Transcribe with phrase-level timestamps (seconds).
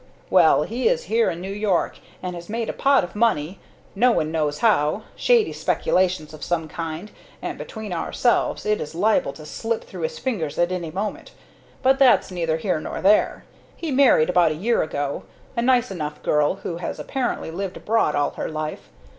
[0.31, 3.59] "Well, he is here in New York, and has made a pot of money
[3.93, 5.03] no one knows how.
[5.15, 10.17] Shady speculations of some kind, and, between ourselves, it is liable to slip through his
[10.17, 11.33] fingers at any moment.
[11.83, 13.45] But that's neither here nor there.
[13.75, 15.21] He married, about a year ago,
[15.55, 18.89] a nice enough girl, who has apparently lived abroad all her life.